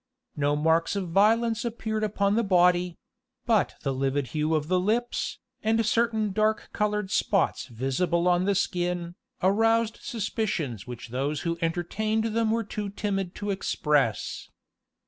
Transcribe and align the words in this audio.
No 0.35 0.55
marks 0.55 0.95
of 0.95 1.09
violence 1.09 1.63
appeared 1.63 2.03
upon 2.03 2.33
the 2.33 2.41
body; 2.43 2.97
but 3.45 3.75
the 3.83 3.93
livid 3.93 4.29
hue 4.29 4.55
of 4.55 4.67
the 4.67 4.79
lips, 4.79 5.37
and 5.61 5.85
certain 5.85 6.31
dark 6.31 6.71
colored 6.73 7.11
spots 7.11 7.67
visible 7.67 8.27
on 8.27 8.45
the 8.45 8.55
skin, 8.55 9.13
aroused 9.43 9.99
suspicions 10.01 10.87
which 10.87 11.09
those 11.09 11.41
who 11.41 11.59
entertained 11.61 12.35
them 12.35 12.49
were 12.49 12.63
too 12.63 12.89
timid 12.89 13.35
to 13.35 13.51
express. 13.51 14.49